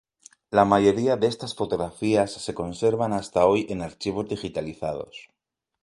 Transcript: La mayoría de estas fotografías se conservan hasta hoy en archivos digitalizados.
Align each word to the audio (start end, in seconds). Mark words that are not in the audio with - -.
La 0.49 0.65
mayoría 0.65 1.15
de 1.15 1.27
estas 1.27 1.53
fotografías 1.53 2.31
se 2.33 2.55
conservan 2.55 3.13
hasta 3.13 3.45
hoy 3.45 3.67
en 3.69 3.83
archivos 3.83 4.27
digitalizados. 4.27 5.29